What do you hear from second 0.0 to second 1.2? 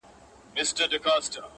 •ګیله مي ډېره درنه کيږي